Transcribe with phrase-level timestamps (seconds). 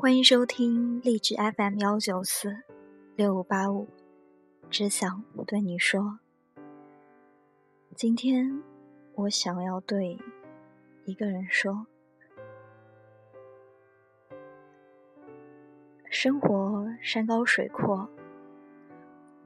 [0.00, 2.56] 欢迎收听励志 FM 幺九四
[3.16, 3.86] 六五八五，
[4.70, 6.20] 只想对你说，
[7.94, 8.62] 今天
[9.14, 10.18] 我想要对
[11.04, 11.86] 一个人说，
[16.08, 18.08] 生活山高水阔，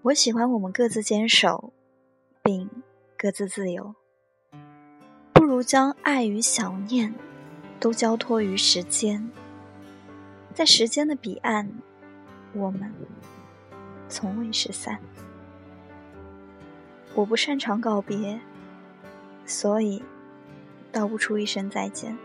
[0.03, 1.73] 我喜欢我们各自坚守，
[2.45, 2.71] 并
[3.19, 3.97] 各自自由，
[5.33, 7.13] 不如将爱与想念
[7.81, 9.29] 都交托于时间。
[10.55, 11.69] 在时间的彼岸，
[12.53, 12.95] 我们
[14.09, 15.01] 从未失散。
[17.13, 18.41] 我不擅长告别，
[19.45, 20.01] 所以
[20.93, 22.17] 道不出一声再见。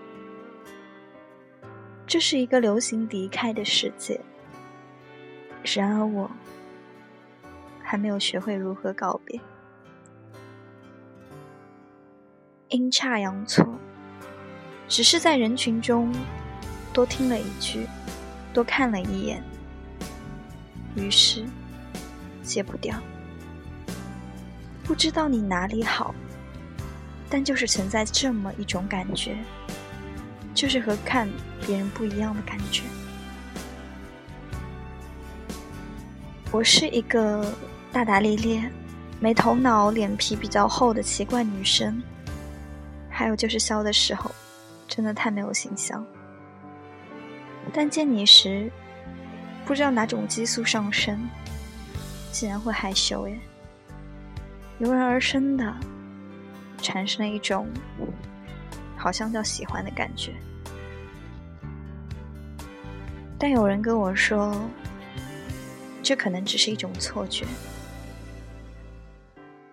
[2.06, 4.22] 这是一个流行离开的世界，
[5.64, 6.30] 然而我
[7.82, 9.42] 还没有学会如何告别。
[12.68, 13.66] 阴差阳错，
[14.88, 16.14] 只是在人群中
[16.94, 17.88] 多听了一句。
[18.54, 19.44] 多看了一眼，
[20.96, 21.46] 于是
[22.44, 22.96] 戒不掉。
[24.84, 26.16] 不知道你哪里好，
[27.30, 29.38] 但就是存在这么一种感觉，
[30.54, 31.30] 就是和看
[31.66, 32.84] 别人不一样的感觉。
[36.52, 37.54] 我是一个
[37.92, 38.72] 大大咧咧、
[39.20, 42.02] 没头脑、脸皮比较厚的奇怪女生，
[43.08, 44.32] 还有就是笑的时候，
[44.88, 46.04] 真的太没有形象。
[47.74, 48.72] 但见你时，
[49.66, 51.30] 不知道哪种激素上升，
[52.32, 53.40] 竟然会害羞耶！
[54.80, 55.76] 油然而生的，
[56.82, 57.68] 产生了一种
[58.98, 60.34] 好像叫喜欢的感觉。
[63.38, 64.60] 但有人跟我说，
[66.02, 67.46] 这可能只是一种错觉。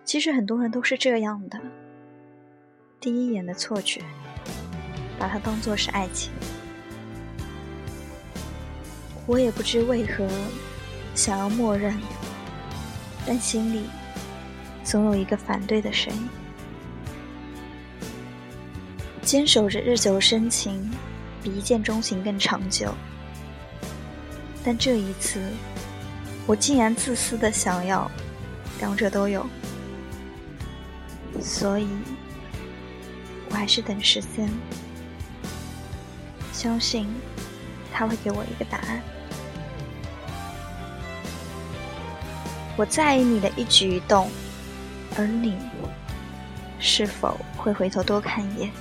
[0.05, 1.59] 其实很多人都是这样的，
[2.99, 4.01] 第一眼的错觉，
[5.19, 6.31] 把它当做是爱情。
[9.27, 10.25] 我也不知为何
[11.13, 11.93] 想要默认，
[13.25, 13.83] 但心里
[14.85, 16.29] 总有一个反对的声音。
[19.21, 20.89] 坚守着日久生情，
[21.43, 22.95] 比一见钟情更长久。
[24.63, 25.41] 但这一次，
[26.45, 28.09] 我竟然自私的想要
[28.79, 29.45] 两者都有，
[31.41, 31.89] 所以
[33.49, 34.49] 我还是等时间，
[36.53, 37.07] 相信
[37.93, 39.01] 他会给我一个答案。
[42.77, 44.29] 我在意你的一举一动，
[45.17, 45.57] 而你
[46.79, 48.71] 是否会回头多看一眼？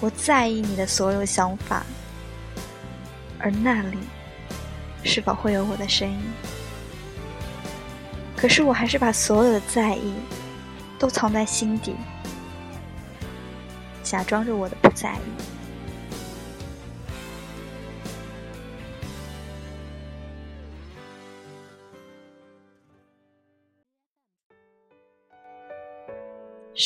[0.00, 1.84] 我在意你的所有想法，
[3.38, 3.98] 而那里
[5.04, 6.18] 是否会有我的身影？
[8.34, 10.14] 可是我还是把所有的在意
[10.98, 11.94] 都藏在心底，
[14.02, 15.57] 假装着我的不在意。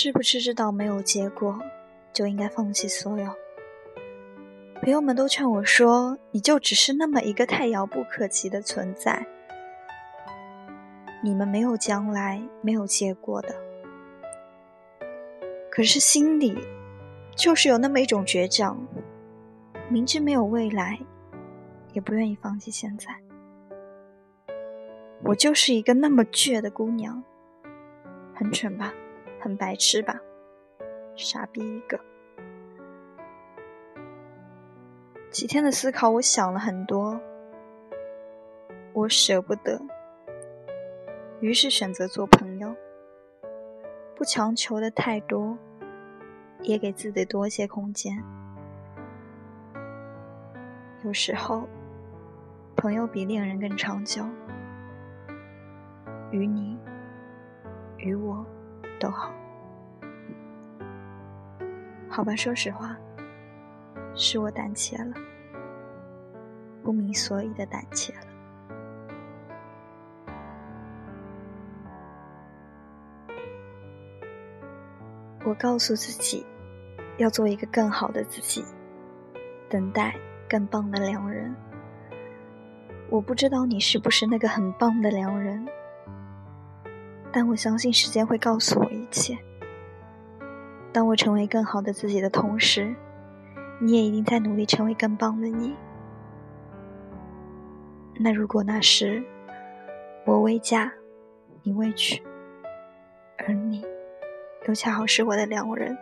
[0.02, 1.56] 是不是知道没有结果
[2.12, 3.32] 就应该放弃所有？
[4.80, 9.24] 朋友们都劝我说：“你就只是那么一个太遥不可及的存在，
[11.22, 13.54] 你们没有将来，没有结果的。”
[15.70, 16.58] 可是心里
[17.36, 18.84] 就是有那么一种倔强，
[19.88, 20.98] 明知没有未来，
[21.92, 23.06] 也不愿意放弃现在。
[25.22, 27.22] 我就是一个那么倔的姑娘，
[28.34, 28.92] 很蠢吧？
[29.42, 30.20] 很白痴吧，
[31.16, 31.98] 傻逼一个。
[35.32, 37.20] 几天的思考，我想了很多，
[38.92, 39.82] 我舍不得，
[41.40, 42.72] 于是选择做朋友，
[44.14, 45.58] 不强求的太多，
[46.60, 48.22] 也给自己多些空间。
[51.02, 51.66] 有时候，
[52.76, 54.24] 朋友比恋人更长久，
[56.30, 56.78] 与你，
[57.96, 58.46] 与我。
[59.02, 59.32] 都好，
[62.08, 62.36] 好吧。
[62.36, 62.96] 说实话，
[64.14, 65.12] 是我胆怯了，
[66.84, 68.20] 不明所以的胆怯了。
[75.44, 76.46] 我告诉自己，
[77.16, 78.64] 要做一个更好的自己，
[79.68, 80.14] 等待
[80.48, 81.52] 更棒的良人。
[83.10, 85.66] 我不知道你是不是那个很棒的良人。
[87.32, 89.38] 但我相信时间会告诉我一切。
[90.92, 92.94] 当我成为更好的自己的同时，
[93.80, 95.74] 你也一定在努力成为更棒的你。
[98.20, 99.24] 那如果那时
[100.26, 100.92] 我未嫁，
[101.62, 102.22] 你未娶，
[103.38, 103.84] 而你
[104.68, 105.96] 又恰好是我的良人，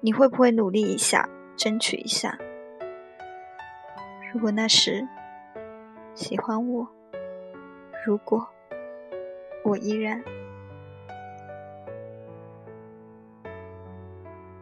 [0.00, 2.38] 你会不会努力一下，争取一下？
[4.32, 5.06] 如果那时
[6.14, 6.86] 喜欢我，
[8.06, 8.48] 如果
[9.64, 10.22] 我依然，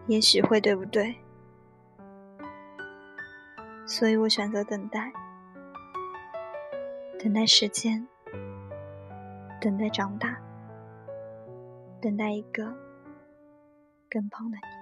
[0.06, 1.16] 也许会对不对？
[3.86, 5.12] 所以我选择等待，
[7.20, 8.06] 等待时间，
[9.60, 10.36] 等待长大，
[12.00, 12.64] 等待一个
[14.10, 14.75] 更棒的你。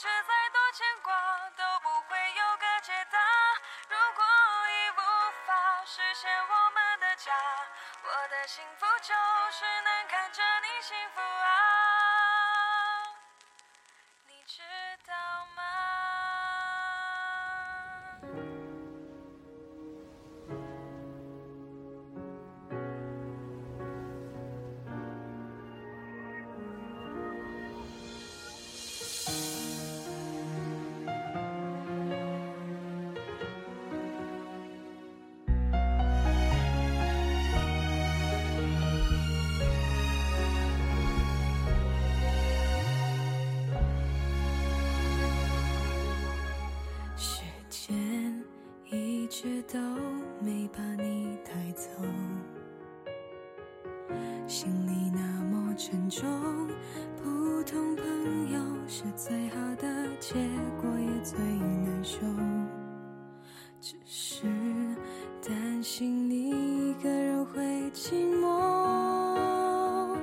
[0.00, 1.12] 却再多牵挂
[1.58, 1.62] 都
[63.80, 64.42] 只是
[65.42, 67.62] 担心你一个人会
[67.92, 70.14] 寂寞。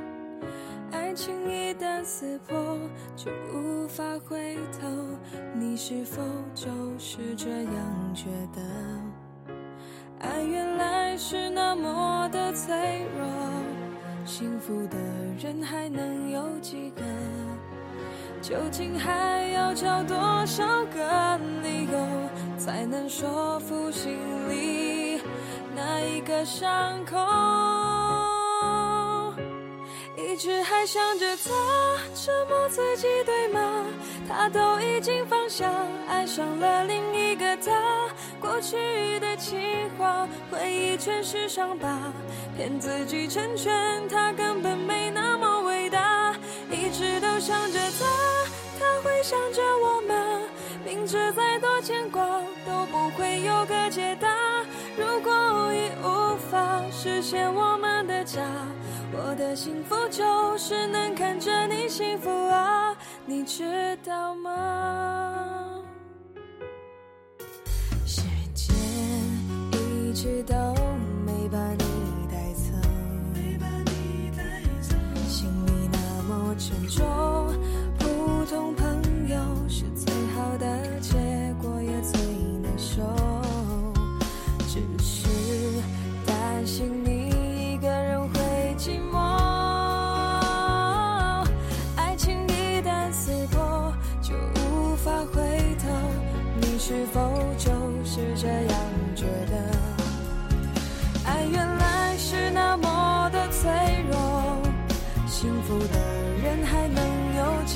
[0.92, 2.78] 爱情一旦撕破，
[3.16, 4.88] 就无法回头。
[5.56, 6.22] 你是否
[6.54, 8.62] 就是这样觉得？
[10.20, 13.28] 爱原来是那么的脆弱，
[14.24, 14.98] 幸福的
[15.40, 17.02] 人还能有几个？
[18.40, 20.64] 究竟还要找多少
[20.94, 21.98] 个理由，
[22.58, 24.18] 才能说服心
[24.50, 25.22] 里
[25.76, 27.16] 那一个伤口？
[30.18, 31.50] 一直还想着他，
[32.14, 33.86] 折磨自己对吗？
[34.28, 35.72] 他都已经放下，
[36.10, 37.72] 爱上了另一个他。
[38.42, 42.12] 过去的情话，回忆全是伤疤，
[42.56, 46.36] 骗自己成全他，根本没那么伟大。
[46.72, 48.06] 一直都想着他，
[48.80, 50.42] 他会想着我吗？
[50.88, 52.24] 明知再多牵挂
[52.66, 54.30] 都不会有个解答。
[54.98, 58.42] 如果已无法实现我们的家，
[59.12, 65.84] 我的幸福就是能看着你幸福啊，你知道吗？
[68.06, 68.22] 时
[68.54, 68.74] 间
[69.74, 70.56] 一直都
[71.26, 71.84] 没把你
[72.32, 72.72] 带走，
[75.28, 77.37] 心里那么沉重。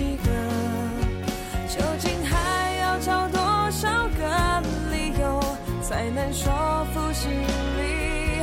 [0.02, 0.32] 几个？
[1.68, 5.40] 究竟还要找多少个理由，
[5.84, 6.52] 才能说
[6.92, 8.42] 服心里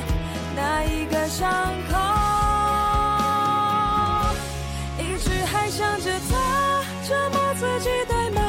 [0.54, 1.50] 那一个伤
[1.90, 1.98] 口？
[5.00, 8.40] 一直还想着他，折磨自己对吗？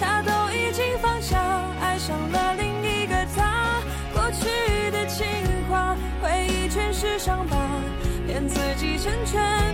[0.00, 1.36] 他都已经放下，
[1.80, 3.80] 爱上了另一个他。
[4.14, 5.26] 过去的情
[5.68, 7.56] 话，回忆全是伤疤。
[8.24, 9.65] 骗自己成全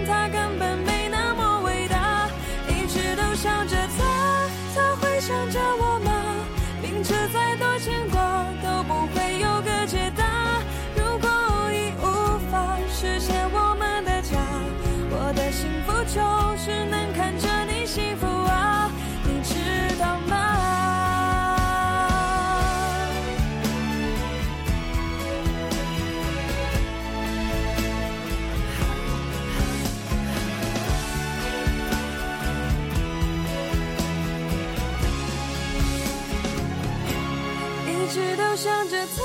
[38.63, 39.23] 想着他，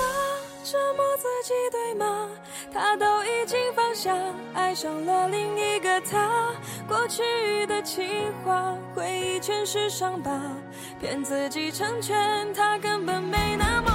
[0.63, 2.27] 折磨自己，对吗？
[2.73, 4.11] 他都已经放下，
[4.55, 6.55] 爱上了另一个他。
[6.87, 7.21] 过去
[7.67, 10.31] 的情话，回忆全是伤疤，
[10.99, 13.91] 骗自己成全他，根本没那么